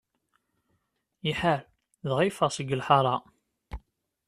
Iḥar, 1.31 1.61
dɣa 2.07 2.21
yeffeɣ 2.25 2.49
seg 2.53 2.75
lḥaṛa. 2.79 3.15